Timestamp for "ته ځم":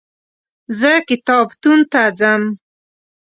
1.91-2.43